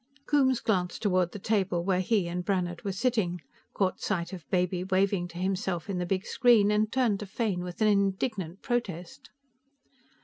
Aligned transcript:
Coombes 0.25 0.61
glanced 0.61 1.03
toward 1.03 1.31
the 1.31 1.37
table 1.37 1.83
where 1.83 1.99
he 1.99 2.27
and 2.27 2.43
Brannhard 2.43 2.83
were 2.83 2.91
sitting, 2.91 3.39
caught 3.75 4.01
sight 4.01 4.33
of 4.33 4.49
Baby 4.49 4.83
waving 4.83 5.27
to 5.27 5.37
himself 5.37 5.91
in 5.91 5.99
the 5.99 6.07
big 6.07 6.25
screen 6.25 6.71
and 6.71 6.91
turned 6.91 7.19
to 7.19 7.27
Fane 7.27 7.61
with 7.63 7.83
an 7.83 7.87
indignant 7.87 8.63
protest. 8.63 9.29